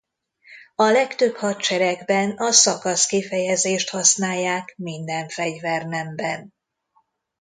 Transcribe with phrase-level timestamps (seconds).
[0.75, 6.53] A legtöbb hadseregben a szakasz kifejezést használják minden fegyvernemben.